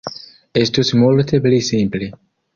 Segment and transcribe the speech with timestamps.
[0.61, 2.11] Estus multe pli simple.